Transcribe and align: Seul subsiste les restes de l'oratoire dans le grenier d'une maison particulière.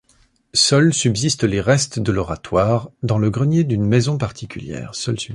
Seul 0.55 0.93
subsiste 0.95 1.43
les 1.43 1.61
restes 1.61 1.99
de 1.99 2.11
l'oratoire 2.11 2.89
dans 3.03 3.19
le 3.19 3.29
grenier 3.29 3.63
d'une 3.63 3.85
maison 3.85 4.17
particulière. 4.17 4.93